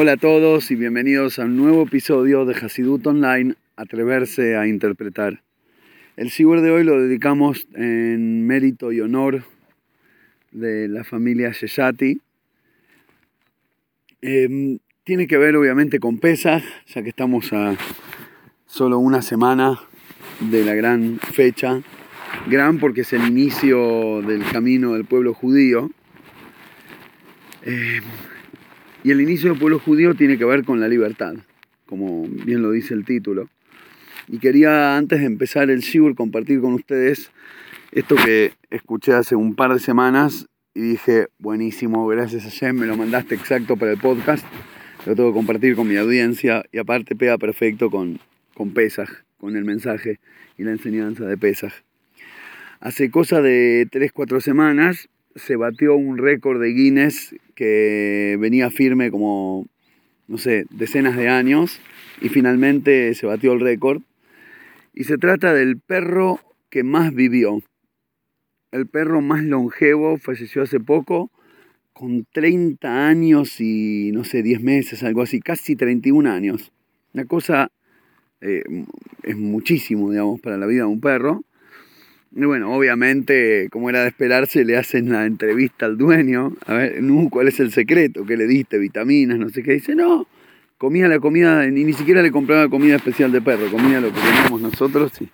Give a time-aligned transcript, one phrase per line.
[0.00, 5.42] Hola a todos y bienvenidos a un nuevo episodio de Hasidut Online, Atreverse a Interpretar.
[6.16, 9.42] El Sibur de hoy lo dedicamos en mérito y honor
[10.52, 12.20] de la familia Sheshati.
[14.22, 17.76] Em, tiene que ver obviamente con Pesach, ya que estamos a
[18.66, 19.80] solo una semana
[20.38, 21.82] de la gran fecha.
[22.48, 25.90] Gran porque es el inicio del camino del pueblo judío.
[27.64, 28.04] Em,
[29.08, 31.32] y el inicio del pueblo judío tiene que ver con la libertad,
[31.86, 33.48] como bien lo dice el título.
[34.26, 37.30] Y quería antes de empezar el Shibur compartir con ustedes
[37.90, 42.86] esto que escuché hace un par de semanas y dije, buenísimo, gracias a Jem, me
[42.86, 44.44] lo mandaste exacto para el podcast,
[45.06, 48.18] lo tengo que compartir con mi audiencia y aparte pega perfecto con,
[48.52, 50.20] con Pesaj, con el mensaje
[50.58, 51.72] y la enseñanza de Pesaj.
[52.80, 59.66] Hace cosa de 3-4 semanas se batió un récord de Guinness que venía firme como,
[60.28, 61.80] no sé, decenas de años
[62.20, 64.00] y finalmente se batió el récord.
[64.94, 66.38] Y se trata del perro
[66.70, 67.60] que más vivió.
[68.70, 71.32] El perro más longevo falleció hace poco
[71.92, 76.70] con 30 años y no sé, 10 meses, algo así, casi 31 años.
[77.12, 77.72] Una cosa
[78.40, 78.62] eh,
[79.24, 81.42] es muchísimo, digamos, para la vida de un perro.
[82.34, 86.52] Y bueno, obviamente, como era de esperarse, le hacen la entrevista al dueño.
[86.66, 88.24] A ver, ¿cuál es el secreto?
[88.26, 88.78] ¿Qué le diste?
[88.78, 89.38] ¿Vitaminas?
[89.38, 89.72] No sé qué.
[89.72, 90.26] Dice, no,
[90.78, 94.20] comía la comida, ni, ni siquiera le compraba comida especial de perro, comía lo que
[94.20, 95.28] teníamos nosotros y,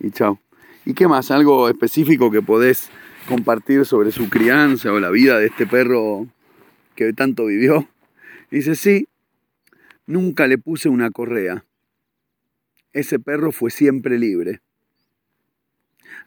[0.00, 0.40] y chao.
[0.84, 1.30] ¿Y qué más?
[1.30, 2.90] ¿Algo específico que podés
[3.28, 6.26] compartir sobre su crianza o la vida de este perro
[6.96, 7.88] que tanto vivió?
[8.50, 9.06] Dice, sí,
[10.06, 11.64] nunca le puse una correa.
[12.92, 14.60] Ese perro fue siempre libre.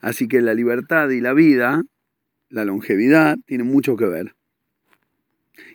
[0.04, 1.82] Así que la libertad y la vida,
[2.50, 4.34] la longevidad, tienen mucho que ver.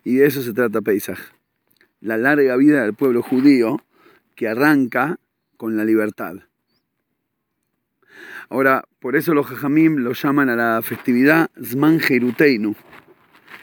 [0.03, 1.17] Y de eso se trata Pesaj.
[1.99, 3.83] La larga vida del pueblo judío
[4.35, 5.17] que arranca
[5.57, 6.35] con la libertad.
[8.49, 12.75] Ahora, por eso los jajamim lo llaman a la festividad Zman Jeruteinu,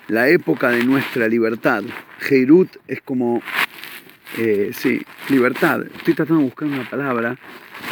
[0.08, 1.84] la época de nuestra libertad.
[2.18, 3.40] Jerut es como,
[4.36, 5.86] eh, sí, libertad.
[5.96, 7.38] Estoy tratando de buscar una palabra,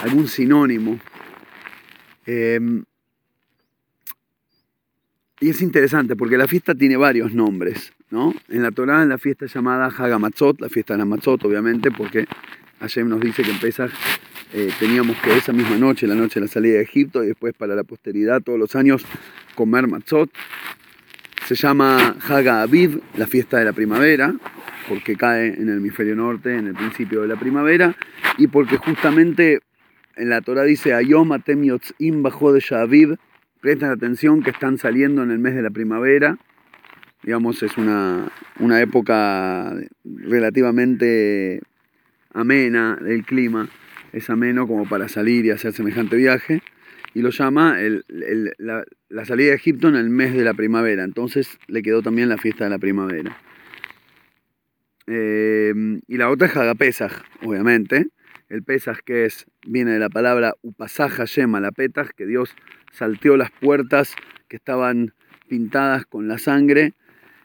[0.03, 0.99] algún sinónimo.
[2.27, 2.85] Em,
[5.41, 7.93] y es interesante porque la fiesta tiene varios nombres.
[8.11, 8.33] ¿no?
[8.49, 12.27] En la Torah, la fiesta llamada Hagamatzot, la fiesta de la Matzot, obviamente, porque
[12.81, 13.91] Hashem nos dice que en
[14.53, 17.55] eh, teníamos que esa misma noche, la noche de la salida de Egipto, y después
[17.55, 19.05] para la posteridad, todos los años,
[19.57, 20.31] comer Matzot.
[21.47, 24.33] Se llama Haga Aviv, la fiesta de la primavera,
[24.89, 27.97] porque cae en el hemisferio norte, en el principio de la primavera,
[28.39, 29.61] y porque justamente
[30.17, 33.17] en la Torah dice Ayom Atem Yotzim Bajo de Shaviv,
[33.61, 36.39] prestan atención que están saliendo en el mes de la primavera,
[37.23, 38.31] digamos, es una,
[38.61, 39.75] una época
[40.05, 41.63] relativamente
[42.33, 43.69] amena del clima,
[44.13, 46.63] es ameno como para salir y hacer semejante viaje,
[47.15, 47.79] y lo llama
[48.59, 52.37] la, salida de Egipto en el mes de la primavera, entonces le quedó también la
[52.37, 53.39] fiesta de la primavera.
[55.07, 55.73] Eh,
[56.09, 58.09] y la otra es Hagapesach, obviamente,
[58.49, 62.55] el Pesaj que es, viene de la palabra Upasaja Yema, la Petach, que Dios
[62.93, 64.15] salteó las puertas
[64.49, 65.15] que estaban
[65.49, 66.93] pintadas con la sangre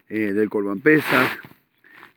[0.10, 1.42] eh, del Corban Pesach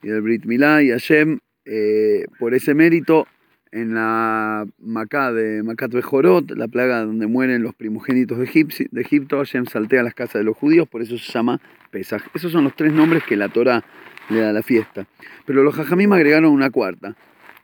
[0.03, 3.27] y del Brit Milá y Hashem, eh, por ese mérito,
[3.73, 9.39] en la Macá de Macat Bejorot, la plaga donde mueren los primogénitos de, de Egipto,
[9.39, 11.59] Hashem saltea las casas de los judíos, por eso se llama
[11.91, 12.23] Pesach.
[12.35, 13.83] Esos son los tres nombres que la Torah
[14.29, 15.07] le da a la fiesta.
[15.47, 17.17] Pero los Jajamim agregaron una cuarta,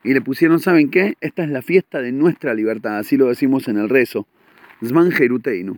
[0.04, 1.16] y le pusieron, ¿saben qué?
[1.20, 4.26] Esta es la fiesta de nuestra libertad, así lo decimos en el rezo.
[4.84, 5.76] Zman Jeruteinu.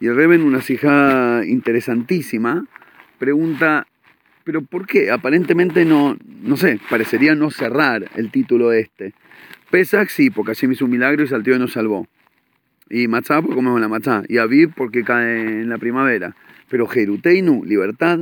[0.00, 2.66] Y el Reben, una hija interesantísima,
[3.18, 3.86] pregunta,
[4.44, 5.10] ¿pero por qué?
[5.10, 9.14] Aparentemente no, no sé, parecería no cerrar el título este.
[9.70, 12.06] Pesach sí, porque me hizo un milagro y saltó y nos salvó.
[12.88, 14.22] Y Matzah porque comemos la Matzah.
[14.28, 16.34] Y Aviv porque cae en la primavera.
[16.68, 18.20] Pero Jeruteinu, libertad.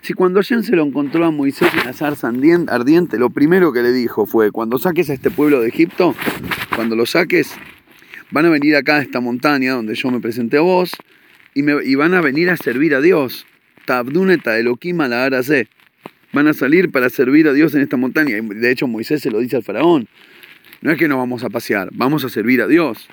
[0.00, 3.82] Si cuando Hashem se lo encontró a Moisés en la zarza ardiente, lo primero que
[3.82, 6.14] le dijo fue, cuando saques a este pueblo de Egipto,
[6.76, 7.54] cuando lo saques,
[8.30, 10.92] van a venir acá a esta montaña donde yo me presenté a vos,
[11.54, 13.46] y, me, y van a venir a servir a Dios.
[13.84, 15.42] Tabduneta Elohim la.
[16.32, 18.36] Van a salir para servir a Dios en esta montaña.
[18.40, 20.08] De hecho, Moisés se lo dice al faraón.
[20.82, 23.08] No es que nos vamos a pasear, vamos a servir a Dios.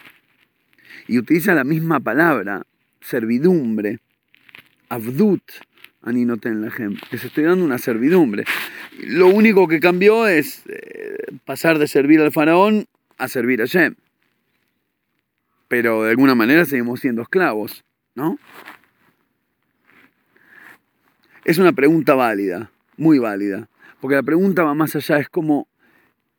[1.07, 2.63] Y utiliza la misma palabra,
[3.01, 3.99] servidumbre.
[4.89, 5.41] Abdut,
[6.71, 7.01] gente.
[7.11, 8.45] Les estoy dando una servidumbre.
[8.99, 12.85] Lo único que cambió es eh, pasar de servir al faraón
[13.17, 13.95] a servir a Shem.
[15.67, 17.83] Pero de alguna manera seguimos siendo esclavos,
[18.13, 18.37] ¿no?
[21.43, 23.67] Es una pregunta válida, muy válida.
[23.99, 25.67] Porque la pregunta va más allá, es como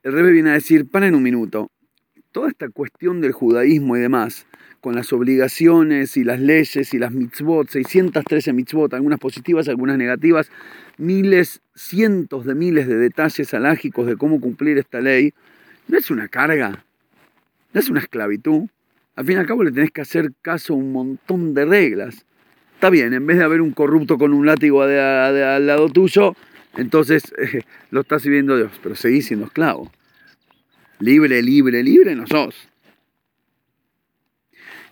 [0.03, 1.71] el Rebe viene a decir, para en un minuto,
[2.31, 4.47] toda esta cuestión del judaísmo y demás,
[4.87, 10.49] con las obligaciones y las leyes y las mitzvot, 613 mitzvot, algunas positivas, algunas negativas,
[10.97, 15.35] miles, cientos de miles de detalles alágicos de cómo cumplir esta ley,
[15.89, 16.85] no es una carga,
[17.73, 18.69] no es una esclavitud.
[19.17, 22.25] Al fin y al cabo le tenés que hacer caso a un montón de reglas.
[22.75, 26.37] Está bien, en vez de haber un corrupto con un látigo al lado tuyo,
[26.77, 27.35] entonces
[27.91, 29.91] lo está sirviendo Dios, pero seguís siendo esclavo.
[31.01, 32.69] Libre, libre, libre no sos.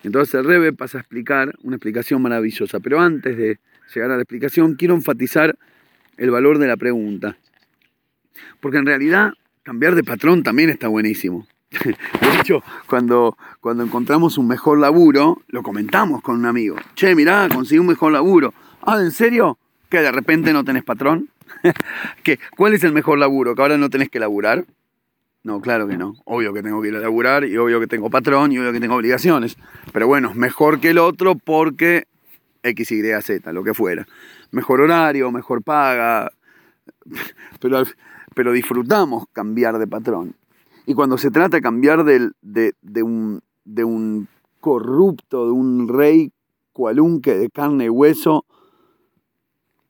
[0.05, 2.79] Entonces el Rebe pasa a explicar una explicación maravillosa.
[2.79, 3.59] Pero antes de
[3.93, 5.57] llegar a la explicación, quiero enfatizar
[6.17, 7.37] el valor de la pregunta.
[8.59, 11.47] Porque en realidad cambiar de patrón también está buenísimo.
[11.83, 16.75] De hecho, cuando, cuando encontramos un mejor laburo, lo comentamos con un amigo.
[16.93, 18.53] Che, mirá, conseguí un mejor laburo.
[18.83, 19.57] Ah, ¿en serio?
[19.89, 21.29] ¿Que de repente no tenés patrón?
[22.23, 22.39] ¿Qué?
[22.55, 23.55] ¿Cuál es el mejor laburo?
[23.55, 24.65] ¿Que ahora no tenés que laburar?
[25.45, 26.15] No, claro que no.
[26.25, 28.79] Obvio que tengo que ir a laburar y obvio que tengo patrón y obvio que
[28.79, 29.57] tengo obligaciones.
[29.93, 32.07] Pero bueno, mejor que el otro porque
[32.63, 34.07] X, Y, Z, lo que fuera.
[34.49, 36.31] Mejor horario, mejor paga.
[37.59, 37.83] Pero,
[38.33, 40.35] pero disfrutamos cambiar de patrón.
[40.87, 42.31] Y cuando se trata de cambiar de,
[43.03, 44.27] un, de un
[44.59, 46.31] corrupto, de un rey
[46.73, 48.45] cualunque de carne y hueso,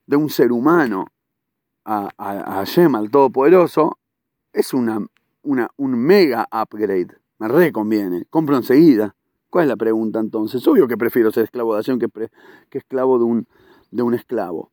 [0.06, 1.08] de un ser humano
[1.86, 3.98] a, a, a al Todopoderoso,
[4.54, 5.06] es una
[5.46, 7.16] un mega upgrade.
[7.40, 8.26] Me reconviene.
[8.30, 9.16] Compro enseguida.
[9.50, 10.68] ¿Cuál es la pregunta entonces?
[10.68, 12.10] Obvio que prefiero ser esclavo de acción que,
[12.70, 13.48] que esclavo de un,
[13.92, 14.72] de un esclavo.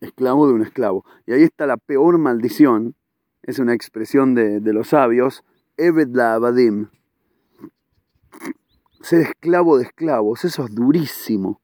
[0.00, 1.04] Esclavo de un esclavo.
[1.26, 2.96] Y ahí está la peor maldición.
[3.42, 5.44] Es una expresión de, los sabios.
[5.76, 6.88] Eved la abadim.
[9.00, 10.44] Ser esclavo de esclavos.
[10.44, 11.60] Eso es durísimo.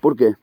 [0.00, 0.36] ¿Por qué?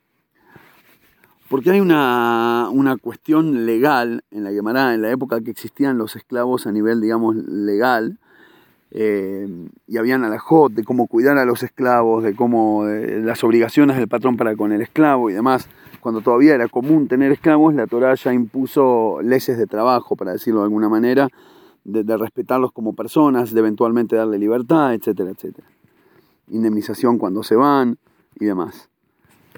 [1.50, 2.70] Porque hay una,
[3.02, 7.36] cuestión legal en la Gemara, en la época que existían los esclavos a nivel, digamos,
[7.36, 8.20] legal,
[8.92, 9.48] eh,
[9.88, 14.38] y habían alajot de cómo cuidar a los esclavos, de cómo las obligaciones del patrón
[14.38, 15.68] para con el esclavo y demás.
[16.02, 20.60] Cuando todavía era común tener esclavos, la Torah ya impuso leyes de trabajo, para decirlo
[20.60, 21.30] de alguna manera,
[21.84, 25.68] de, de respetarlos como personas, de eventualmente darle libertad, etcétera, etcétera.
[26.52, 27.98] Indemnización cuando se van
[28.40, 28.90] y demás.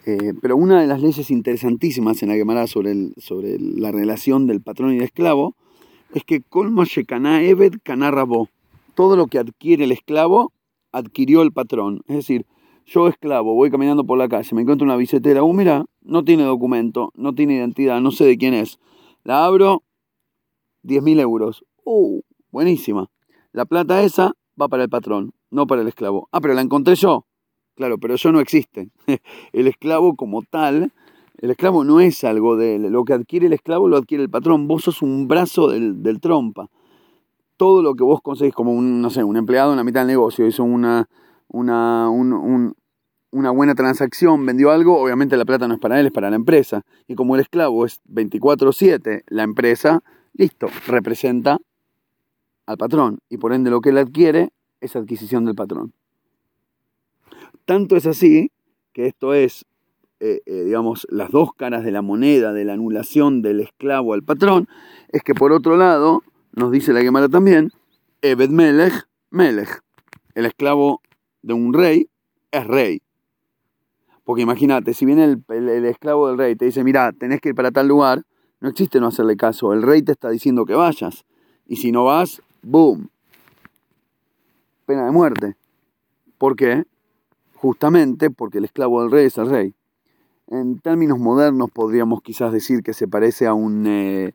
[0.05, 4.61] Eh, pero una de las leyes interesantísimas en la Gemara sobre, sobre la relación del
[4.61, 5.55] patrón y el esclavo
[6.13, 8.49] es que colma shekana eved kanarrabo.
[8.95, 10.53] Todo lo que adquiere el esclavo
[10.91, 12.01] adquirió el patrón.
[12.07, 12.45] Es decir,
[12.85, 16.43] yo esclavo, voy caminando por la calle, me encuentro una billetera, oh mira, no tiene
[16.43, 18.79] documento, no tiene identidad, no sé de quién es.
[19.23, 19.83] La abro,
[20.83, 21.63] 10.000 euros.
[21.85, 22.21] Uh,
[22.51, 23.09] buenísima.
[23.51, 26.27] La plata esa va para el patrón, no para el esclavo.
[26.31, 27.25] Ah, pero la encontré yo.
[27.81, 28.89] Claro, pero eso no existe.
[29.53, 30.91] El esclavo como tal,
[31.39, 32.83] el esclavo no es algo de él.
[32.91, 34.67] Lo que adquiere el esclavo lo adquiere el patrón.
[34.67, 36.69] Vos sos un brazo del, trompa.
[37.57, 40.09] Todo lo que vos conseguís como un, no sé, un empleado en la mitad del
[40.09, 41.09] negocio, hizo una,
[41.47, 46.29] una, una buena transacción, vendió algo, obviamente la plata no es para él, es para
[46.29, 46.83] la empresa.
[47.07, 51.57] Y como el esclavo es 24/7, la empresa, listo, representa
[52.67, 53.21] al patrón.
[53.27, 55.93] Y por ende lo que él adquiere es adquisición del patrón.
[57.65, 58.51] Tanto es así
[58.93, 59.65] que esto es,
[60.19, 64.23] eh, eh, digamos, las dos caras de la moneda de la anulación del esclavo al
[64.23, 64.67] patrón,
[65.09, 67.71] es que por otro lado, nos dice la Gemara también,
[68.21, 69.81] Ebed Melech, Melech,
[70.35, 71.01] el esclavo
[71.41, 72.07] de un rey
[72.51, 73.01] es rey.
[74.23, 77.71] Porque imagínate, si viene el, esclavo del rey te dice, mira, tenés que ir para
[77.71, 78.23] tal lugar,
[78.59, 79.73] no existe no hacerle caso.
[79.73, 81.25] El rey te está diciendo que vayas.
[81.65, 83.09] Y si no vas, ¡boom!
[84.85, 85.55] Pena de muerte.
[86.37, 86.85] ¿Por qué?
[87.61, 89.75] Justamente porque el esclavo del rey es el rey.
[90.47, 94.33] En términos modernos podríamos quizás decir que se parece a un, eh,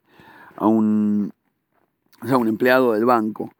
[0.55, 1.33] a un,
[2.23, 3.51] un empleado del banco,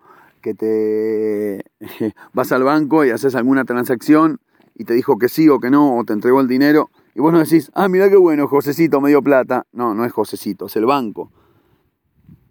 [0.41, 1.65] que te
[2.33, 4.39] vas al banco y haces alguna transacción
[4.77, 7.33] y te dijo que sí o que no, o te entregó el dinero, y vos
[7.33, 9.67] no decís, ah, mira qué bueno, Josecito me dio plata.
[9.73, 11.33] No, no es Josecito, es el banco.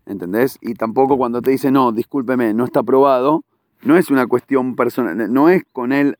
[0.05, 0.57] ¿Entendés?
[0.59, 3.45] Y tampoco cuando te dice, no, discúlpeme, no está aprobado,
[3.83, 6.17] no es una cuestión personal, no es con él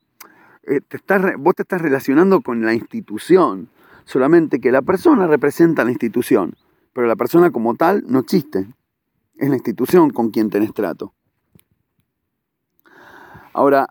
[0.68, 1.00] eh, te
[1.38, 3.70] vos te estás relacionando con la institución,
[4.06, 6.56] solamente que la persona representa la institución,
[6.94, 8.68] pero la persona como tal no existe.
[9.36, 11.14] Es la institución con quien tenés trato.
[13.54, 13.88] Ahora,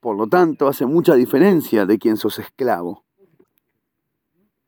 [0.00, 3.04] por lo tanto, hace mucha diferencia de quien sos esclavo.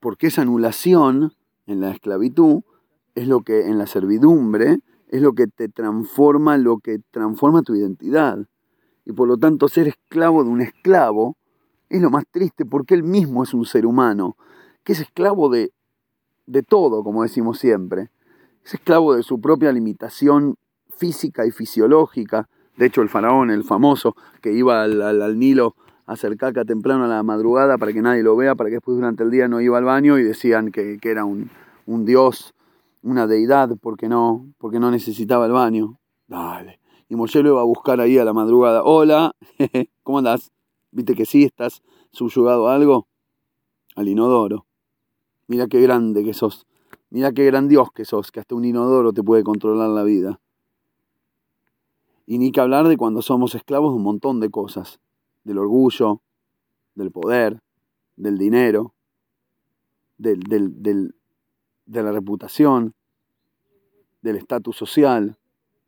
[0.01, 1.35] Porque esa anulación
[1.67, 2.63] en la esclavitud
[3.15, 4.79] es lo que en la servidumbre
[5.09, 8.39] es lo que te transforma, lo que transforma tu identidad
[9.09, 11.37] y por lo tanto ser esclavo de un esclavo
[11.89, 14.37] es lo más triste porque él mismo es un ser humano,
[14.85, 15.73] que es esclavo de
[16.49, 18.11] de todo, como decimos siempre.
[18.65, 20.57] Es esclavo de su propia limitación
[20.89, 22.49] física y fisiológica.
[22.77, 27.09] De hecho, el faraón, el famoso, que iba al, Nilo a hacer caca temprano a
[27.09, 29.79] la madrugada para que nadie lo vea, para que después durante el día no iba
[29.79, 31.51] al baño y decían que, era un,
[31.87, 32.55] un, dios,
[33.03, 35.99] una deidad, porque no, porque no necesitaba el baño.
[36.27, 36.78] Dale.
[37.09, 38.83] Y Moshe lo iba a buscar ahí a la madrugada.
[38.85, 39.35] Hola,
[40.03, 40.53] ¿cómo andás?
[40.91, 43.09] ¿Viste que sí estás subyugado a algo?
[43.97, 44.67] Al inodoro.
[45.47, 46.67] Mira qué grande que sos.
[47.09, 50.41] Mira qué gran Dios que sos, que hasta un inodoro te puede controlar la vida.
[52.27, 55.01] Y ni que hablar de cuando somos esclavos de un montón de cosas.
[55.45, 56.21] Del orgullo,
[56.95, 57.63] del poder,
[58.17, 58.93] del dinero,
[60.19, 61.15] del, del,
[61.87, 62.95] de la reputación,
[64.21, 65.39] del estatus social,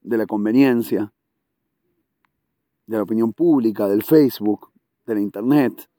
[0.00, 1.12] de la conveniencia,
[2.86, 4.70] de la opinión pública, del Facebook,
[5.06, 5.90] de la Internet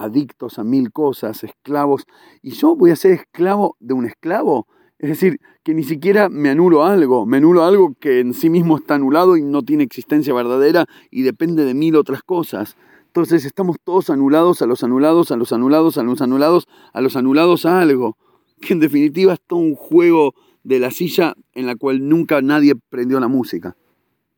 [0.00, 2.06] adictos a mil cosas, esclavos,
[2.42, 4.66] y yo voy a ser esclavo de un esclavo.
[4.98, 8.76] Es decir, que ni siquiera me anulo algo, me anulo algo que en sí mismo
[8.76, 12.76] está anulado y no tiene existencia verdadera y depende de mil otras cosas.
[13.06, 17.16] Entonces estamos todos anulados a los anulados, a los anulados, a los anulados, a los
[17.16, 18.16] anulados a algo,
[18.60, 22.74] que en definitiva es todo un juego de la silla en la cual nunca nadie
[22.88, 23.76] prendió la música.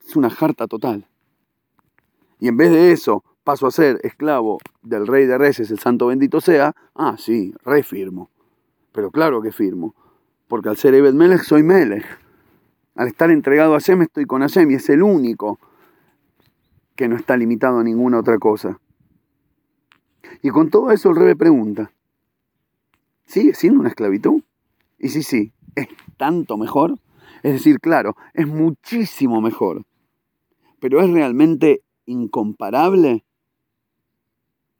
[0.06, 1.06] Es una jarta total.
[2.38, 6.08] Y en vez de eso, paso a ser esclavo del rey de reyes, el santo
[6.08, 8.30] bendito sea, ah, sí, rey firmo.
[8.92, 9.94] Pero claro que firmo,
[10.48, 12.04] porque al ser Ebed Melech soy Melech.
[12.94, 15.58] Al estar entregado a Hashem estoy con Hashem y es el único
[16.94, 18.78] que no está limitado a ninguna otra cosa.
[20.42, 21.92] Y con todo eso el rey pregunta,
[23.26, 24.42] ¿sigue siendo una esclavitud?
[24.98, 26.98] Y sí, sí, ¿es tanto mejor?
[27.42, 29.84] Es decir, claro, es muchísimo mejor.
[30.80, 33.24] Pero ¿es realmente incomparable?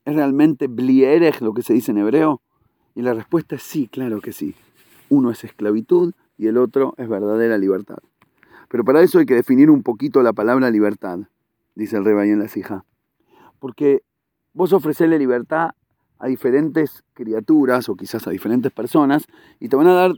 [0.05, 2.41] ¿Es realmente blierech lo que se dice en hebreo?
[2.95, 4.55] Y la respuesta es sí, claro que sí.
[5.09, 7.99] Uno es esclavitud y el otro es verdadera libertad.
[8.69, 11.21] Pero para eso hay que definir un poquito la palabra libertad,
[11.75, 12.85] dice el rey en la Sija.
[13.59, 14.03] Porque
[14.53, 15.71] vos ofrecerle libertad
[16.19, 19.27] a diferentes criaturas o quizás a diferentes personas
[19.61, 20.13] y te van a dar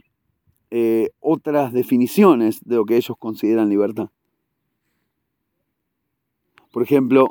[0.71, 4.09] eh, otras definiciones de lo que ellos consideran libertad.
[6.71, 7.27] Por ejemplo,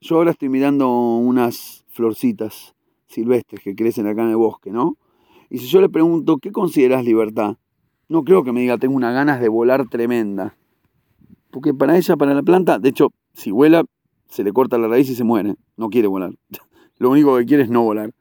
[0.00, 2.74] yo ahora estoy mirando unas florcitas
[3.06, 4.96] silvestres que crecen acá en el bosque, ¿no?
[5.50, 7.56] Y si yo le pregunto, ¿qué consideras libertad?
[8.08, 10.56] No creo que me diga, tengo unas ganas de volar tremenda.
[11.50, 13.84] Porque para ella, para la planta, de hecho, si vuela,
[14.28, 15.54] se le corta la raíz y se muere.
[15.76, 16.32] No quiere volar.
[16.98, 18.12] Lo único que quiere es no volar.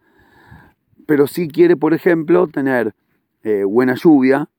[1.06, 2.96] Pero sí quiere, por ejemplo, tener
[3.48, 4.50] eh, buena lluvia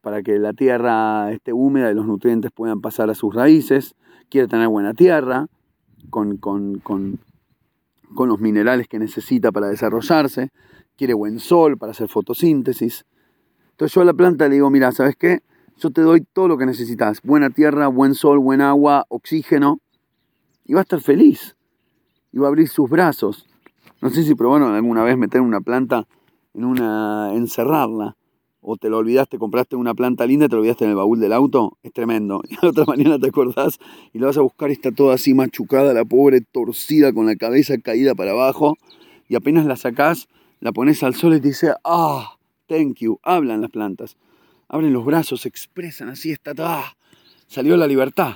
[0.00, 3.94] para que la tierra esté húmeda y los nutrientes puedan pasar a sus raíces.
[4.28, 5.46] Quiere tener buena tierra,
[6.10, 7.20] con, con,
[8.10, 10.50] los minerales que necesita para desarrollarse,
[10.96, 13.04] quiere buen sol para hacer fotosíntesis.
[13.70, 15.42] Entonces yo a la planta le digo, mira, ¿sabes qué?
[15.78, 19.78] Yo te doy todo lo que necesitas, buena tierra, buen sol, buen agua, oxígeno,
[20.64, 21.56] y va a estar feliz,
[22.32, 23.46] y va a abrir sus brazos.
[24.00, 26.08] No sé si probaron alguna vez meter una planta
[26.56, 28.16] en una, encerrarla
[28.68, 31.32] o te lo olvidaste, compraste una planta linda te lo olvidaste en el baúl del
[31.32, 32.42] auto, es tremendo.
[32.50, 33.78] Y la otra mañana te acordás
[34.12, 37.78] y la vas a buscar está toda así machucada, la pobre torcida con la cabeza
[37.78, 38.76] caída para abajo.
[39.28, 40.28] Y apenas la sacás,
[40.60, 42.36] la pones al sol y te dice, ah,
[42.66, 43.20] thank you.
[43.22, 44.16] Hablan las plantas.
[44.68, 46.96] Abren los brazos, se expresan así, está, ah,
[47.46, 48.34] salió la libertad.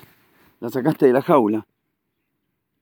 [0.60, 1.66] La sacaste de la jaula.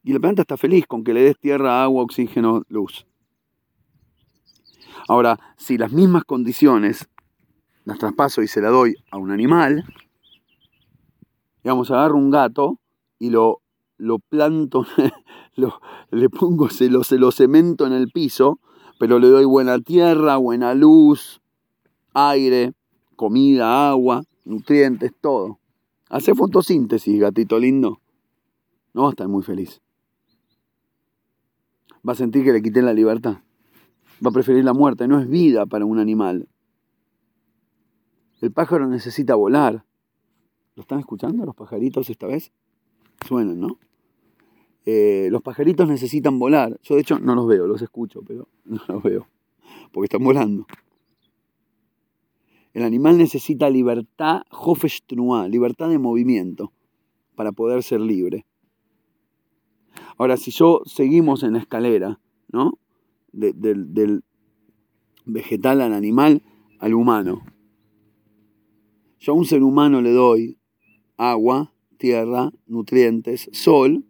[0.05, 3.08] Y la planta está feliz con que le des tierra, agua, oxígeno, luz.
[5.09, 7.09] Ahora, si las mismas condiciones
[7.85, 9.87] las traspaso y se la doy a un animal,
[11.65, 12.79] digamos, agarro un gato
[13.19, 13.63] y lo,
[13.97, 14.87] lo planto,
[15.57, 18.61] lo, le pongo, se lo, se lo cemento en el piso,
[18.99, 21.41] pero le doy buena tierra, buena luz,
[22.13, 22.75] aire,
[23.17, 25.59] comida, agua, nutrientes, todo.
[26.11, 28.03] Hace fotosíntesis, gatito lindo.
[28.93, 29.81] No va a estar muy feliz.
[32.07, 33.39] Va a sentir que le quité la libertad.
[34.25, 35.07] Va a preferir la muerte.
[35.09, 36.49] No es vida para un animal.
[38.41, 39.85] El pájaro necesita volar.
[40.77, 42.53] ¿Lo están escuchando los pajaritos esta vez?
[43.27, 43.79] Suenan, ¿no?
[44.87, 46.79] Eh, los pajaritos necesitan volar.
[46.83, 49.29] Yo de hecho no los veo, los escucho, pero no los veo.
[49.93, 50.67] Porque están volando.
[52.73, 54.43] El animal necesita libertad,
[55.49, 56.73] libertad de movimiento,
[57.35, 58.47] para poder ser libre.
[60.17, 62.21] Ahora, si yo seguimos en la escalera,
[62.53, 62.79] ¿no?
[63.33, 64.23] Del
[65.25, 66.43] vegetal al animal
[66.81, 67.43] al humano,
[69.21, 70.59] yo a un ser humano le doy
[71.17, 74.05] agua, tierra, nutrientes, sol,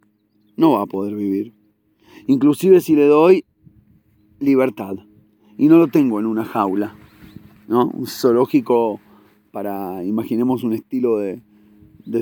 [0.55, 1.53] no va a poder vivir.
[2.27, 3.45] Inclusive si le doy
[4.39, 4.95] libertad.
[5.57, 6.95] y no lo tengo en una jaula,
[7.67, 7.89] ¿no?
[7.89, 9.01] Un zoológico
[9.51, 11.41] para, imaginemos un estilo de,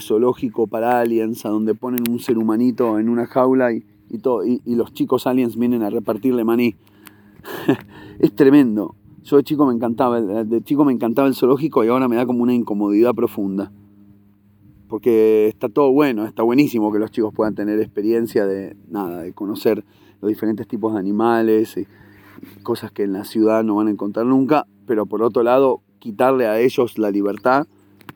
[0.02, 3.86] zoológico para aliens, a donde ponen un ser humanito en una jaula y,
[4.20, 6.76] todo, y, los chicos aliens vienen a repartirle maní.
[8.20, 8.96] es tremendo.
[9.24, 12.26] Yo de chico me encantaba, de chico me encantaba el zoológico y ahora me da
[12.26, 13.72] como una incomodidad profunda.
[14.88, 19.34] Porque está todo bueno, está buenísimo que los chicos puedan tener experiencia de nada, de
[19.34, 19.84] conocer
[20.22, 21.86] los diferentes tipos de animales y
[22.64, 26.48] cosas que en la ciudad no van a encontrar nunca, pero por otro lado, quitarle
[26.48, 27.68] a ellos la libertad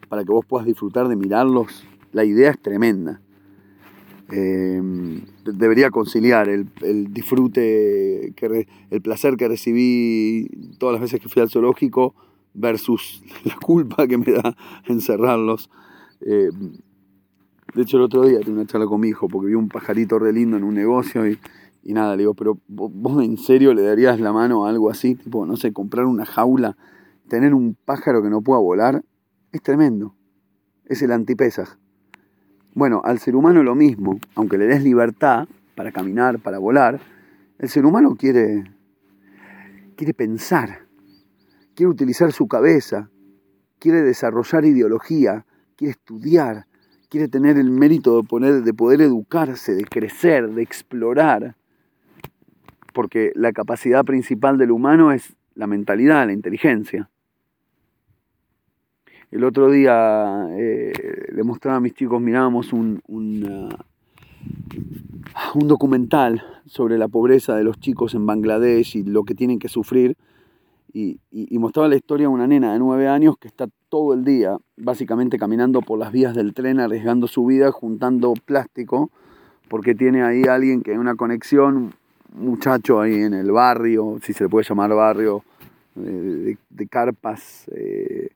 [0.08, 3.22] para que vos puedas disfrutar de mirarlos, la idea es tremenda.
[4.32, 6.68] Em, debería conciliar el,
[7.14, 10.48] disfrute, que el placer que recibí
[10.78, 12.16] todas las veces que fui al zoológico
[12.54, 15.70] versus la culpa que me da encerrarlos.
[16.22, 16.74] Em,
[17.76, 20.18] de hecho, el otro día tuve una charla con mi hijo porque vi un pajarito
[20.20, 21.38] re lindo en un negocio y,
[21.84, 25.16] y nada, le digo, pero vos en serio le darías la mano a algo así,
[25.16, 26.78] tipo, no sé, comprar una jaula,
[27.28, 29.04] tener un pájaro que no pueda volar,
[29.52, 30.16] es tremendo.
[30.86, 31.81] Es el antipesaj.
[32.74, 37.02] Bueno, al ser humano lo mismo, aunque le des libertad para caminar, para volar,
[37.60, 38.64] el ser humano quiere,
[39.98, 40.80] quiere pensar,
[41.76, 43.10] quiere utilizar su cabeza,
[43.78, 46.66] quiere desarrollar ideología, quiere estudiar,
[47.10, 51.58] quiere tener el mérito de, poner, de poder educarse, de crecer, de explorar,
[52.94, 57.10] porque la capacidad principal del humano es la mentalidad, la inteligencia.
[59.32, 60.92] El otro día eh,
[61.34, 63.70] le mostraba a mis chicos, mirábamos un, un,
[65.56, 69.70] un, documental sobre la pobreza de los chicos en Bangladesh y lo que tienen que
[69.70, 70.18] sufrir.
[70.94, 74.26] Y, y, mostraba la historia de una nena de nueve años que está todo el
[74.26, 79.10] día, básicamente caminando por las vías del tren, arriesgando su vida, juntando plástico,
[79.70, 81.94] porque tiene ahí alguien que hay una conexión,
[82.38, 85.46] un muchacho ahí en el barrio, si se le puede llamar barrio,
[85.96, 86.58] de,
[86.90, 87.70] carpas.
[87.74, 88.32] Eh,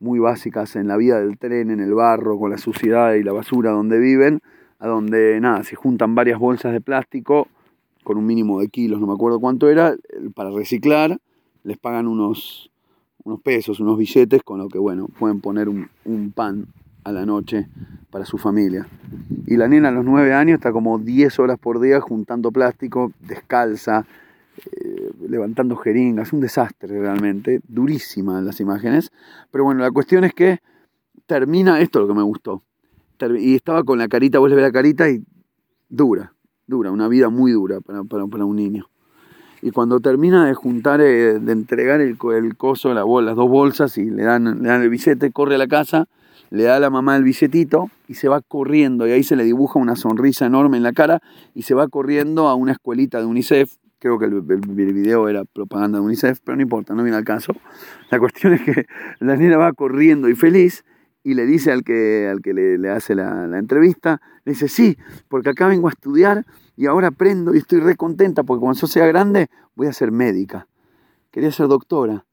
[0.00, 3.32] muy básicas en la vida del tren, en el barro, con la suciedad y la
[3.32, 4.40] basura donde viven,
[4.78, 7.48] a donde nada, se juntan varias bolsas de plástico
[8.04, 9.94] con un mínimo de kilos, no me acuerdo cuánto era,
[10.34, 11.18] para reciclar,
[11.64, 12.70] les pagan unos,
[13.24, 16.66] unos pesos, unos billetes, con lo que bueno, pueden poner un, un pan
[17.04, 17.66] a la noche
[18.10, 18.86] para su familia.
[19.46, 23.12] Y la nena a los nueve años está como 10 horas por día juntando plástico,
[23.20, 24.06] descalza,
[24.58, 29.10] eh, levantando jeringas, un desastre realmente, durísimas las imágenes.
[29.50, 30.58] Pero bueno, la cuestión es que
[31.26, 32.62] termina, esto es lo que me gustó,
[33.38, 35.22] y estaba con la carita, vos le ves la carita y
[35.88, 36.34] dura,
[36.66, 38.02] dura, una vida muy dura para,
[38.44, 38.88] un niño.
[39.60, 44.04] Y cuando termina de juntar, eh, de entregar el, coso, la, las dos bolsas y
[44.04, 46.08] le dan, le dan el billete, corre a la casa,
[46.50, 49.44] le da a la mamá el billetito y se va corriendo y ahí se le
[49.44, 51.20] dibuja una sonrisa enorme en la cara
[51.54, 55.98] y se va corriendo a una escuelita de UNICEF Creo que el, video era propaganda
[55.98, 57.52] de UNICEF, pero no importa, no viene al caso.
[58.10, 58.86] La cuestión es que
[59.18, 60.84] la niña va corriendo y feliz
[61.24, 64.96] y le dice al que, al que le, hace la, entrevista, le dice, sí,
[65.28, 68.86] porque acá vengo a estudiar y ahora aprendo y estoy re contenta porque cuando yo
[68.86, 70.68] sea grande voy a ser médica.
[71.32, 72.24] Quería ser doctora.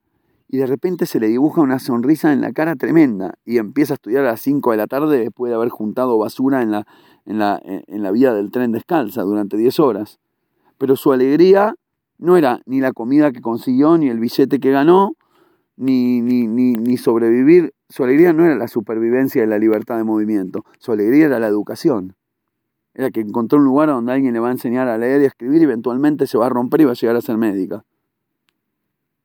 [0.47, 3.95] Y de repente se le dibuja una sonrisa en la cara tremenda y empieza a
[3.95, 6.85] estudiar a las 5 de la tarde después de haber juntado basura en la,
[7.25, 10.19] en la, en la vía del tren descalza durante 10 horas
[10.77, 11.75] pero su alegría
[12.17, 15.15] no era ni la comida que consiguió, ni el billete que ganó,
[15.77, 17.73] ni, ni, ni, sobrevivir.
[17.89, 21.47] Su alegría no era la supervivencia y la libertad de movimiento, su alegría era la
[21.47, 22.15] educación.
[22.93, 25.27] Era que encontró un lugar donde alguien le va a enseñar a leer y a
[25.27, 27.83] escribir y eventualmente se va a romper y va a llegar a ser médica.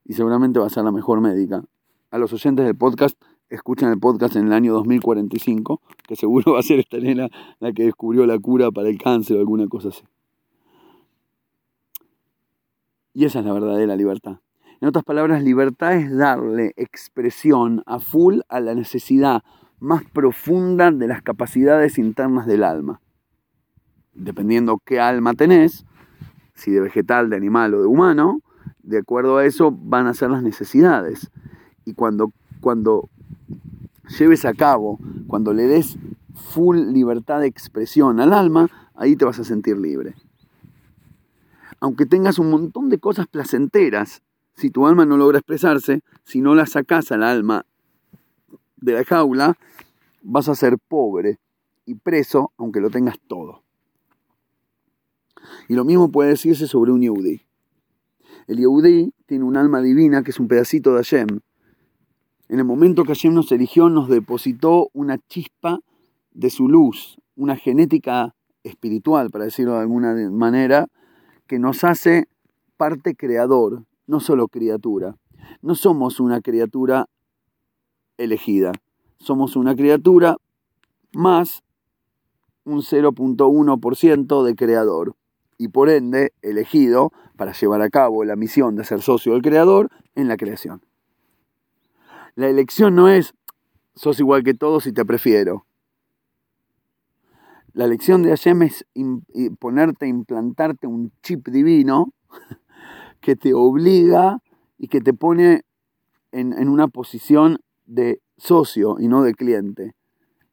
[0.04, 1.62] Y seguramente va a ser la mejor médica.
[2.10, 3.16] A los oyentes del podcast,
[3.48, 7.28] escuchan el podcast en el año 2045, que seguro va a ser esta nena
[7.60, 10.02] la que descubrió la cura para el cáncer o alguna cosa así.
[13.12, 14.38] Y esa es la verdadera libertad.
[14.80, 19.42] En otras palabras, libertad es darle expresión a full a la necesidad
[19.78, 23.00] más profunda de las capacidades internas del alma.
[24.14, 25.84] Dependiendo qué alma tenés,
[26.54, 28.40] si de vegetal, de animal o de humano,
[28.82, 31.30] de acuerdo a eso van a ser las necesidades.
[31.84, 33.08] Y cuando, cuando
[34.18, 35.98] lleves a cabo, cuando le des
[36.34, 40.14] full libertad de expresión al alma, ahí te vas a sentir libre
[41.80, 44.22] aunque tengas un montón de cosas placenteras,
[44.54, 47.64] si tu alma no logra expresarse, si no la sacas al alma
[48.76, 49.56] de la jaula,
[50.22, 51.38] vas a ser pobre
[51.86, 53.62] y preso aunque lo tengas todo.
[55.68, 57.40] Y lo mismo puede decirse sobre un Yehudi.
[58.46, 61.40] El Yehudi tiene un alma divina que es un pedacito de Hashem.
[62.48, 65.80] En el momento que Hashem nos eligió, nos depositó una chispa
[66.32, 70.88] de su luz, una genética espiritual, para decirlo de alguna manera,
[71.50, 72.28] que nos hace
[72.76, 75.16] parte creador no solo criatura.
[75.62, 77.08] No somos una criatura
[78.18, 78.70] elegida,
[79.18, 80.36] somos una criatura
[81.12, 81.64] más
[82.62, 85.16] un 0.1% de creador
[85.58, 89.90] y por ende elegido para llevar a cabo la misión de ser socio del creador
[90.14, 90.82] en la creación.
[92.36, 93.34] La elección no es
[93.96, 95.66] sos igual que todos y te prefiero.
[97.72, 98.84] La elección de Hashem es
[99.58, 102.12] ponerte, implantarte un chip divino
[103.20, 104.42] que te obliga
[104.76, 105.62] y que te pone
[106.32, 109.94] en, en una posición de socio y no de cliente,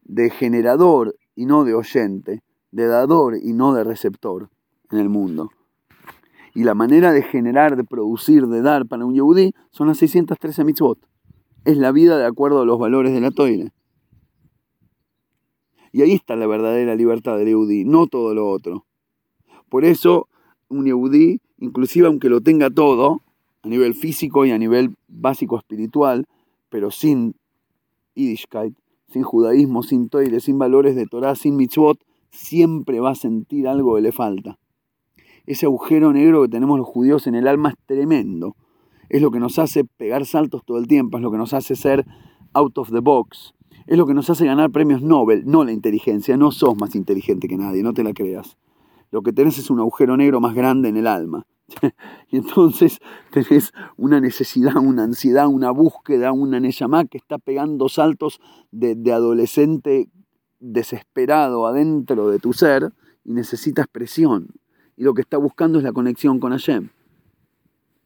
[0.04, 4.50] de generador y no de oyente, de dador y no de receptor
[4.92, 5.50] en el mundo.
[6.54, 10.64] Y la manera de generar, de producir, de dar para un yehudí son las 613
[10.64, 11.00] mitzvot.
[11.66, 13.72] Es la vida de acuerdo a los valores de la toile.
[15.98, 18.86] Y ahí está la verdadera libertad del yehudí, no todo lo otro.
[19.68, 20.28] Por eso,
[20.70, 23.24] un yehudí, inclusive aunque lo tenga todo,
[23.64, 26.28] a nivel físico y a nivel básico espiritual,
[26.70, 27.34] pero sin
[28.14, 28.76] Yiddishkeit,
[29.08, 31.98] sin judaísmo, sin toire, sin valores de Torah, sin mitzvot,
[32.30, 34.60] siempre va a sentir algo que le falta.
[35.48, 38.56] Ese agujero negro que tenemos los judíos en el alma es tremendo.
[39.10, 41.76] Es lo que nos hace pegar saltos todo el tiempo, es lo que nos hace
[41.76, 42.06] ser
[42.54, 43.56] out of the box,
[43.88, 47.48] es lo que nos hace ganar premios Nobel, no la inteligencia, no sos más inteligente
[47.48, 48.58] que nadie, no te la creas.
[49.12, 51.48] Lo que tenés es un agujero negro más grande en el alma.
[52.30, 53.00] y entonces
[53.32, 60.10] tenés una necesidad, una ansiedad, una búsqueda, una Neyamá que está pegando saltos de, adolescente
[60.60, 62.92] desesperado adentro de tu ser
[63.24, 64.50] y necesita expresión.
[64.98, 66.90] Y lo que está buscando es la conexión con Hashem.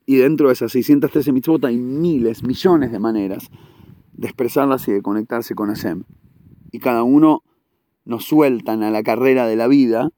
[0.05, 3.49] Y dentro de esas 613 mitzvot hay miles, millones de maneras
[4.21, 6.03] de expresarlas y de conectarse con Hashem.
[6.71, 7.43] Y cada uno
[8.05, 10.09] nos sueltan a la carrera de la vida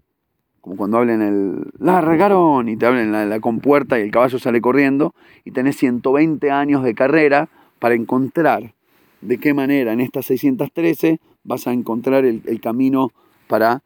[0.62, 4.40] como cuando hablen el la regaron y te hablen la, la compuerta y el caballo
[4.40, 5.14] sale corriendo
[5.44, 8.74] y tenés 120 años de carrera para encontrar
[9.20, 13.12] de qué manera en estas 613 vas a encontrar el, camino
[13.48, 13.84] para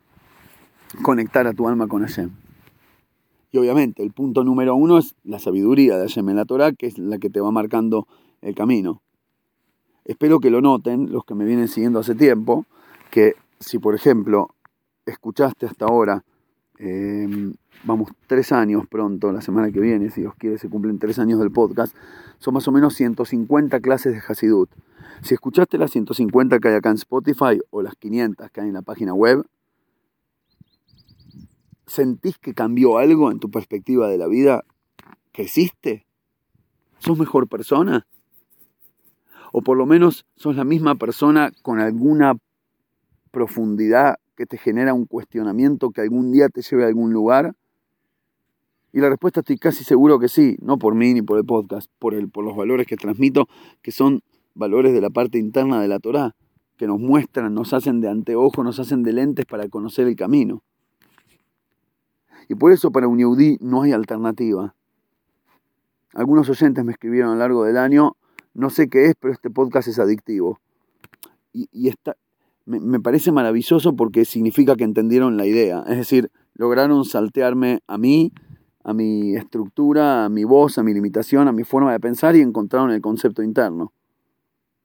[1.01, 2.31] conectar a tu alma con Hashem.
[3.51, 6.87] Y obviamente el punto número uno es la sabiduría de Hashem en la Torah, que
[6.87, 8.07] es la que te va marcando
[8.41, 9.01] el camino.
[10.07, 12.65] Espero que lo noten los que me vienen siguiendo hace tiempo,
[13.11, 14.49] que si por ejemplo
[15.05, 16.23] escuchaste hasta ahora
[16.79, 21.17] Em, vamos, tres años pronto, la semana que viene, si Dios quiere, se cumplen tres
[21.17, 21.95] años del podcast.
[22.39, 24.69] Son más o menos 150 clases de Hasidut.
[25.23, 28.75] Si escuchaste las 150 que hay acá en Spotify o las 500 que hay en
[28.75, 29.43] la página web,
[31.87, 34.63] ¿sentís que cambió algo en tu perspectiva de la vida?
[35.31, 36.05] ¿Creciste?
[36.99, 38.05] ¿Sos mejor persona?
[39.51, 42.37] O por lo menos sos la misma persona con alguna
[43.31, 47.55] profundidad que te genera un cuestionamiento que algún día te lleve a algún lugar?
[48.93, 51.91] Y la respuesta estoy casi seguro que sí, no por mí ni por el podcast,
[51.99, 53.47] por, el, por los valores que transmito,
[53.81, 54.21] que son
[54.55, 56.35] valores de la parte interna de la Torá,
[56.77, 60.63] que nos muestran, nos hacen de anteojo, nos hacen de lentes para conocer el camino.
[62.49, 64.75] Y por eso para un Yehudi no hay alternativa.
[66.13, 68.15] Algunos oyentes me escribieron a lo largo del año,
[68.57, 70.59] no sé qué es, pero este podcast es adictivo.
[71.53, 72.17] Y, y está,
[72.65, 75.83] me, parece maravilloso porque significa que entendieron la idea.
[75.87, 78.33] Es decir, lograron saltearme a mí,
[78.83, 82.41] a mi estructura, a mi voz, a mi limitación, a mi forma de pensar y
[82.41, 83.93] encontraron el concepto interno.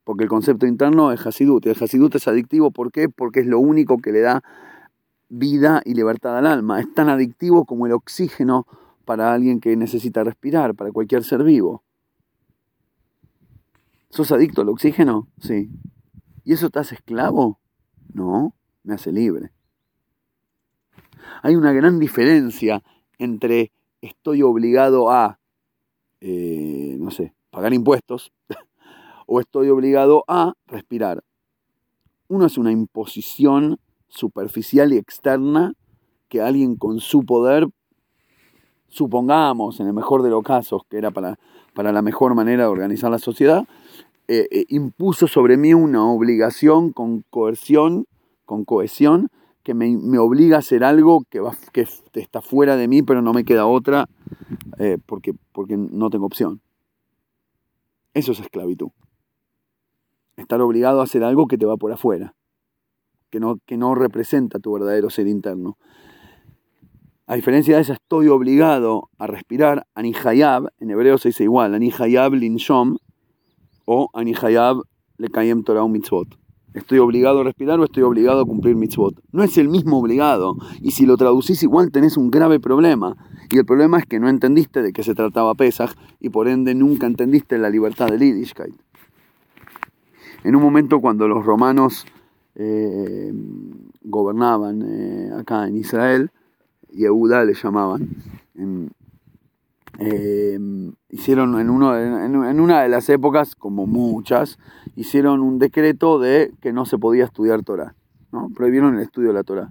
[0.04, 1.66] Porque el concepto interno es Hasidut.
[1.66, 3.08] El Hasidut es adictivo, ¿por qué?
[3.08, 4.42] Porque es lo único que le da
[5.28, 6.78] vida y libertad al alma.
[6.78, 8.66] Es tan adictivo como el oxígeno
[9.06, 11.82] para alguien que necesita respirar, para cualquier ser vivo.
[14.12, 15.26] ¿Sos adicto al oxígeno?
[15.40, 15.70] Sí.
[16.44, 17.58] ¿Y eso te hace esclavo?
[18.12, 19.52] No, me hace libre.
[21.42, 22.82] Hay una gran diferencia
[23.16, 23.72] entre
[24.02, 25.40] estoy obligado a,
[26.20, 28.34] eh, no sé, pagar impuestos
[29.26, 31.24] o estoy obligado a respirar.
[32.28, 35.72] Uno es una imposición superficial y externa
[36.28, 37.66] que alguien con su poder,
[38.92, 41.38] supongamos en el mejor de los casos, que era para,
[41.74, 43.64] para la mejor manera de organizar la sociedad,
[44.28, 48.06] eh, eh, impuso sobre mí una obligación con coerción,
[48.44, 49.30] con cohesión,
[49.62, 53.32] que me, obliga a hacer algo que, va, que está fuera de mí, pero no
[53.32, 54.08] me queda otra
[54.78, 56.60] eh, porque, porque no tengo opción.
[58.12, 58.90] Eso es esclavitud.
[60.36, 62.34] Estar obligado a hacer algo que te va por afuera,
[63.30, 65.78] que no, que no representa tu verdadero ser interno.
[67.32, 69.86] A diferencia de eso, estoy obligado a respirar.
[69.94, 72.98] Anihayab, en hebreo se dice igual, Anihayab linshom,
[73.86, 74.82] o Anihayab
[75.16, 75.30] le
[75.64, 76.28] Torah mitzvot.
[76.74, 79.14] ¿Estoy obligado a respirar o estoy obligado a cumplir mitzvot?
[79.32, 80.56] No es el mismo obligado.
[80.82, 83.16] Y si lo traducís igual tenés un grave problema.
[83.50, 86.74] Y el problema es que no entendiste de qué se trataba Pesach y por ende
[86.74, 88.74] nunca entendiste la libertad del Yiddishkeit.
[90.44, 92.04] En un momento cuando los romanos
[92.56, 93.32] eh,
[94.02, 96.30] gobernaban eh, acá en Israel,
[96.92, 98.08] Yehuda le llamaban,
[99.98, 100.58] eh,
[101.08, 104.58] hicieron en, en, una de las épocas, como muchas,
[104.96, 107.94] hicieron un decreto de que no se podía estudiar Torah.
[108.54, 109.68] Prohibieron el estudio de la Torah.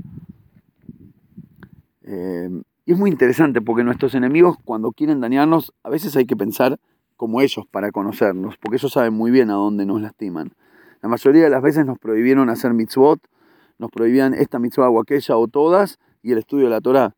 [2.03, 6.79] y es muy interesante porque nuestros enemigos cuando quieren dañarnos, a veces hay que pensar
[7.21, 10.53] como ellos para conocernos, porque ellos saben muy bien a dónde nos lastiman.
[11.01, 13.19] La mayoría de las veces nos prohibieron hacer mitzvot,
[13.77, 17.15] nos prohibían esta mitzvah o aquella o todas, y el estudio de la Torah.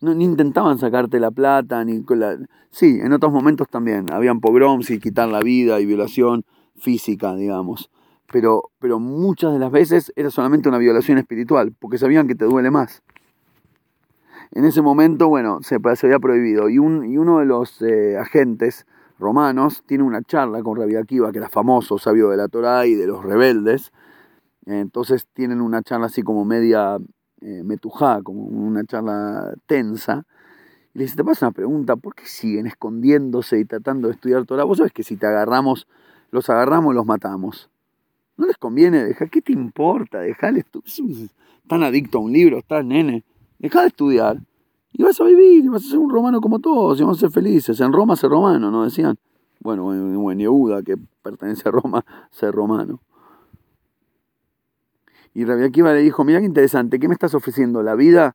[0.00, 2.38] No, ni intentaban sacarte la plata, ni la...
[2.70, 4.12] Sí, en otros momentos también.
[4.12, 6.44] Habían pogroms y quitar la vida y violación
[6.76, 7.90] física, digamos.
[8.30, 12.44] Pero, pero muchas de las veces era solamente una violación espiritual, porque sabían que te
[12.44, 13.02] duele más.
[14.52, 16.68] En ese momento, bueno, se, se había prohibido.
[16.68, 18.86] Y, un, y uno de los eh, agentes
[19.18, 22.94] romanos, tiene una charla con Rabbi Akiva, que era famoso, sabio de la Torá y
[22.94, 23.92] de los rebeldes.
[24.66, 26.98] Entonces tienen una charla así como media
[27.40, 30.24] eh, metujá, como una charla tensa.
[30.94, 34.44] Y le dice, te pasa una pregunta, ¿por qué siguen escondiéndose y tratando de estudiar
[34.46, 34.64] Torah?
[34.64, 35.86] Vos sabés que si te agarramos,
[36.30, 37.70] los agarramos, los matamos.
[38.36, 40.20] No les conviene dejar, ¿qué te importa?
[40.20, 40.54] Dejar
[41.66, 43.24] tan adicto a un libro, estás nene.
[43.58, 44.40] Deja de estudiar
[44.98, 47.20] y vas a vivir, y vas a ser un romano como todos, y vamos a
[47.20, 47.78] ser felices.
[47.80, 48.84] En Roma ser romano, ¿no?
[48.84, 49.18] Decían.
[49.60, 53.00] Bueno, en Yehuda, que pertenece a Roma, ser romano.
[55.36, 57.82] Y Rabbi Akiva le dijo, mira qué interesante, ¿qué me estás ofreciendo?
[57.82, 58.34] ¿La vida?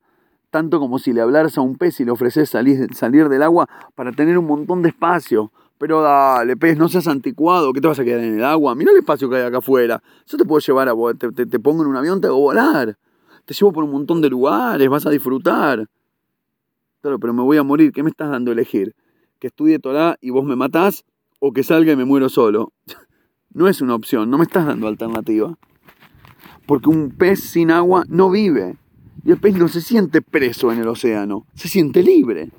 [0.52, 2.88] Tanto como si le hablaras a un pez y le ofreces salir,
[3.28, 5.52] del agua para tener un montón de espacio.
[5.80, 8.76] Pero dale, pez, no seas anticuado, ¿qué te vas a quedar en el agua?
[8.76, 10.04] Mira el espacio que hay acá afuera.
[10.28, 10.94] Yo te puedo llevar a...
[11.18, 12.96] Te, te pongo en un avión, te hago volar.
[13.46, 15.88] Te llevo por un montón de lugares, vas a disfrutar.
[17.02, 18.94] Claro, pero me voy a morir, ¿qué me estás dando a elegir?
[19.40, 21.04] ¿Que estudie Torah y vos me matás
[21.40, 22.74] o que salga y me muero solo?
[23.54, 25.58] No es una opción, no me estás dando alternativa.
[26.72, 28.78] Porque un pez sin agua no vive.
[29.26, 32.50] Y el pez no se siente preso en el océano, se siente libre.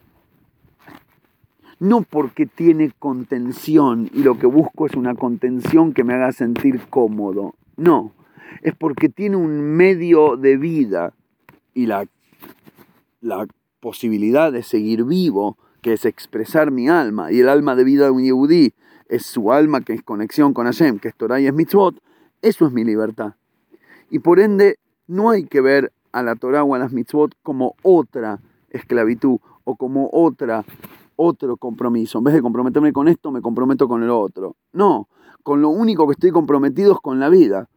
[1.81, 6.79] No porque tiene contención y lo que busco es una contención que me haga sentir
[6.91, 7.55] cómodo.
[7.79, 8.13] No,
[8.61, 11.15] es porque tiene un medio de vida
[11.73, 12.05] y la,
[13.23, 13.47] la
[13.81, 18.11] posibilidad de seguir vivo, que es expresar mi alma, y el alma de vida de
[18.11, 18.75] un yehudí
[19.09, 21.97] es su alma que es conexión con Hashem, que es Torah y es mitzvot,
[22.43, 23.37] eso es mi libertad.
[24.13, 27.77] Y por ende, no hay que ver a la Torah o a las mitzvot como
[27.83, 30.67] otra esclavitud o como otra,
[31.17, 32.19] otro compromiso.
[32.19, 34.57] En vez de comprometerme con esto, me comprometo con el otro.
[34.75, 35.09] No,
[35.43, 37.71] con lo único que estoy comprometido es con la vida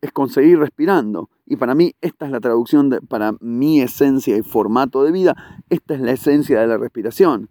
[0.00, 1.28] es conseguir respirando.
[1.44, 5.36] Y para mí esta es la traducción, de, para mi esencia y formato de vida,
[5.70, 7.48] esta es la esencia de la respiración.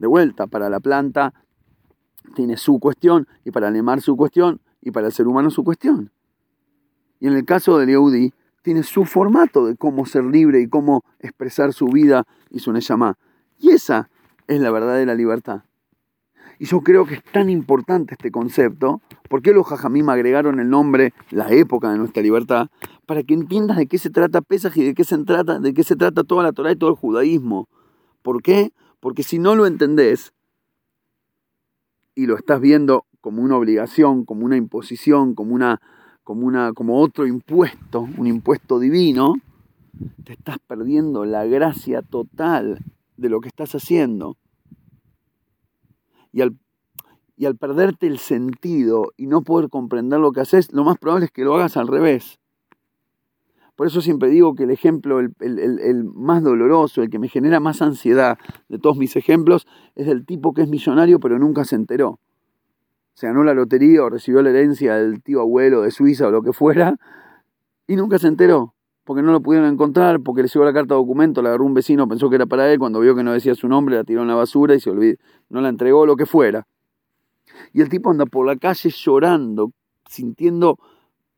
[0.00, 1.32] De vuelta, para la planta
[2.34, 6.10] tiene su cuestión, y para el su cuestión, y para el ser humano su cuestión.
[7.20, 11.04] Y en el caso del Yehudi, tiene su formato de cómo ser libre y cómo
[11.20, 13.16] expresar su vida y su Neshama.
[13.58, 14.10] Y esa
[14.46, 15.62] es la verdadera libertad.
[16.58, 21.14] Y yo creo que es tan importante este concepto, porque los jajamim agregaron el nombre,
[21.30, 22.68] la época de nuestra libertad,
[23.06, 25.84] para que entiendas de qué se trata Pesaj y de qué se trata, de qué
[25.84, 27.68] se trata toda la Torah y todo el judaísmo.
[28.22, 28.72] ¿Por qué?
[28.98, 30.32] Porque si no lo entendés
[32.16, 35.80] y lo estás viendo como una obligación, como una imposición, como una
[36.28, 39.36] como una como otro impuesto, un impuesto divino,
[40.24, 42.80] te estás perdiendo la gracia total
[43.16, 44.36] de lo que estás haciendo
[46.30, 46.54] y al,
[47.34, 51.24] y al perderte el sentido y no poder comprender lo que haces, lo más probable
[51.24, 52.38] es que lo hagas al revés.
[53.74, 57.58] Por eso siempre digo que el ejemplo, el, el, más doloroso, el que me genera
[57.58, 58.36] más ansiedad
[58.68, 62.20] de todos mis ejemplos, es del tipo que es millonario pero nunca se enteró.
[63.18, 66.40] Se ganó la lotería o recibió la herencia del tío abuelo de Suiza o lo
[66.40, 66.94] que fuera
[67.88, 71.00] y nunca se enteró porque no lo pudieron encontrar, porque le llegó la carta de
[71.00, 73.56] documento, la agarró un vecino, pensó que era para él, cuando vio que no decía
[73.56, 75.16] su nombre, la tiró en la basura y se olvidó,
[75.48, 76.68] no la entregó, lo que fuera.
[77.72, 79.72] Y el tipo anda por la calle llorando,
[80.08, 80.78] sintiendo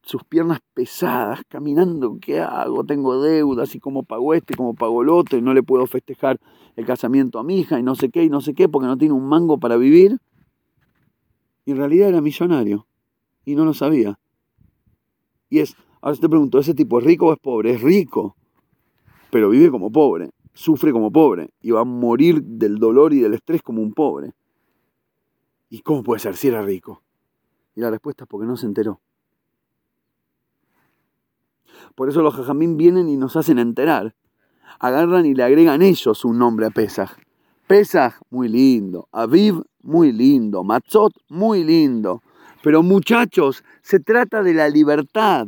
[0.03, 2.85] sus piernas pesadas, caminando, ¿qué hago?
[2.85, 6.39] Tengo deudas, y cómo pago este, cómo pago el otro, y no le puedo festejar
[6.77, 8.99] el casamiento a mi hija, y no sé qué, y no sé qué, porque no
[8.99, 10.19] tiene un mango para vivir.
[11.65, 12.87] Y en realidad era millonario,
[13.45, 14.19] y no lo sabía.
[15.49, 17.73] Y es Ahora te pregunto, ¿ese tipo es rico o es pobre?
[17.73, 18.37] Es rico,
[19.31, 23.35] pero vive como pobre, sufre como pobre y va a morir del dolor y del
[23.35, 24.33] estrés como un pobre.
[25.69, 27.03] ¿Y cómo puede ser si era rico?
[27.75, 29.01] Y la respuesta es porque no se enteró.
[31.95, 34.15] Por eso los jajamín vienen y nos hacen enterar.
[34.79, 37.17] Agarran y le agregan ellos un nombre a Pesaj.
[37.67, 39.09] Pesaj, muy lindo.
[39.13, 40.65] Aviv, muy lindo.
[40.65, 42.23] Matzot, muy lindo.
[42.63, 45.47] Pero muchachos, se trata de la libertad.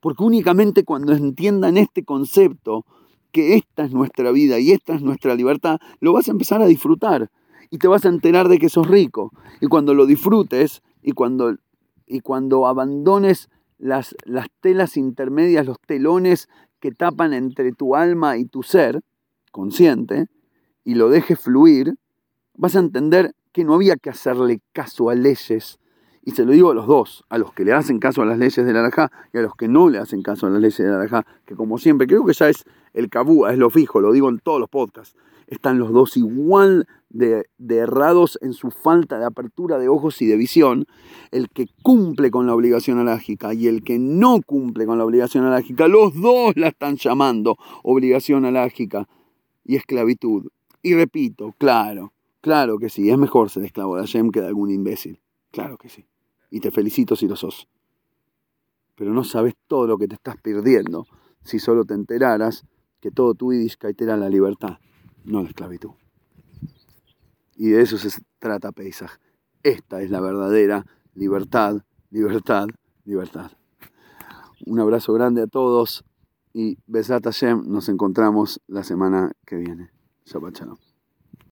[0.00, 2.84] Porque únicamente cuando entiendan este concepto,
[3.32, 6.66] que esta es nuestra vida y esta es nuestra libertad, lo vas a empezar a
[6.66, 7.30] disfrutar
[7.70, 9.32] y te vas a enterar de que sos rico.
[9.60, 11.56] Y cuando lo disfrutes y cuando,
[12.06, 16.48] y cuando abandones las, las telas intermedias, los telones
[16.80, 19.00] que tapan entre tu alma y tu ser
[19.52, 20.26] consciente,
[20.84, 21.94] y lo dejes fluir,
[22.54, 25.78] vas a entender que no había que hacerle caso a leyes.
[26.22, 28.38] Y se lo digo a los dos, a los que le hacen caso a las
[28.38, 30.78] leyes de la Arajá y a los que no le hacen caso a las leyes
[30.78, 34.00] de la Arajá, que como siempre, creo que ya es el cabúa, es lo fijo,
[34.00, 39.18] lo digo en todos los podcasts, están los dos igual de, errados en su falta
[39.18, 40.86] de apertura de ojos y de visión,
[41.32, 45.44] el que cumple con la obligación alágica y el que no cumple con la obligación
[45.44, 49.08] alágica, los dos la están llamando obligación alágica
[49.64, 50.48] y esclavitud.
[50.82, 54.70] Y repito, claro, claro que sí, es mejor ser esclavo de Hashem que de algún
[54.70, 56.06] imbécil, claro que sí.
[56.50, 57.68] Y te felicito si lo sos.
[58.96, 61.06] Pero no sabes todo lo que te estás perdiendo
[61.42, 62.66] si solo te enteraras
[63.00, 64.78] que todo tu te era la libertad,
[65.24, 65.92] no la esclavitud.
[67.56, 69.18] Y de eso se trata Pesaj.
[69.62, 72.68] Esta es la verdadera libertad, libertad,
[73.04, 73.52] libertad.
[74.66, 76.04] Un abrazo grande a todos
[76.52, 79.90] y Besat Hashem, nos encontramos la semana que viene.
[80.24, 80.89] Shabbat.